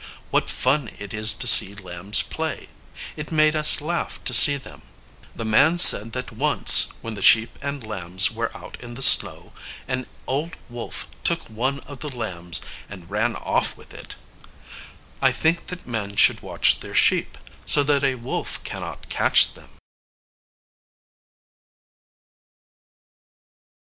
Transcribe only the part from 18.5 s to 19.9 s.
can not catch them.